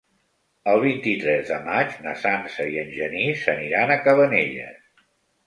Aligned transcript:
El 0.69 0.79
vint-i-tres 0.83 1.43
de 1.51 1.59
maig 1.67 1.93
na 2.07 2.15
Sança 2.23 2.67
i 2.77 2.81
en 2.85 2.91
Genís 2.97 3.45
aniran 3.55 3.95
a 3.95 4.01
Cabanelles. 4.09 4.83